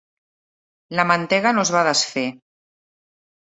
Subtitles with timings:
[1.01, 2.25] La mantega no es va desfer.